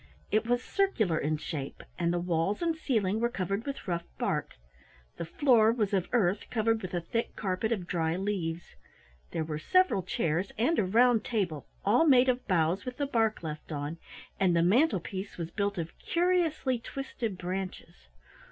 [0.31, 4.55] It was circular in shape and the walls and ceiling were covered with rough bark.
[5.17, 8.73] The floor was of earth, covered with a thick carpet of dry leaves.
[9.29, 13.43] There were several chairs and a round table all made of boughs with the bark
[13.43, 13.99] left on
[14.39, 18.07] and the mantel piece was built of curiously twisted branches.